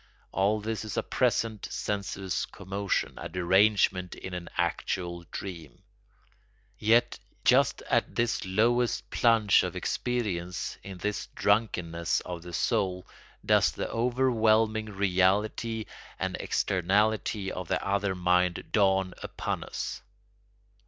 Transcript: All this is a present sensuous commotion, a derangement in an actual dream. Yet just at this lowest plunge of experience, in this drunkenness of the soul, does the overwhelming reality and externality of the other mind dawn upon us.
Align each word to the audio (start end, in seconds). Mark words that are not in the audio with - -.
All 0.31 0.59
this 0.59 0.83
is 0.83 0.97
a 0.97 1.03
present 1.03 1.67
sensuous 1.69 2.47
commotion, 2.47 3.13
a 3.19 3.29
derangement 3.29 4.15
in 4.15 4.33
an 4.33 4.49
actual 4.57 5.25
dream. 5.29 5.83
Yet 6.79 7.19
just 7.45 7.83
at 7.83 8.15
this 8.15 8.43
lowest 8.43 9.07
plunge 9.11 9.61
of 9.61 9.75
experience, 9.75 10.75
in 10.81 10.97
this 10.97 11.27
drunkenness 11.35 12.19
of 12.21 12.41
the 12.41 12.51
soul, 12.51 13.05
does 13.45 13.71
the 13.71 13.91
overwhelming 13.91 14.87
reality 14.87 15.85
and 16.17 16.35
externality 16.39 17.51
of 17.51 17.67
the 17.67 17.87
other 17.87 18.15
mind 18.15 18.71
dawn 18.71 19.13
upon 19.21 19.63
us. 19.63 20.01